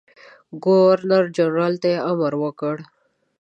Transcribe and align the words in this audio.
ګورنرجنرال 0.63 1.73
ته 1.81 1.87
یې 1.93 1.99
امر 2.11 2.33
وکړ. 2.43 2.75